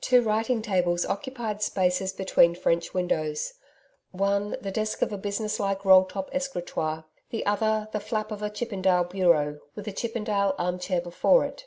[0.00, 3.52] Two writing tables occupied spaces between French windows
[4.10, 8.42] one the desk of a business like roll top escritoire; the other, the flap of
[8.42, 11.66] a Chippendale bureau, with a Chippendale arm chair before it.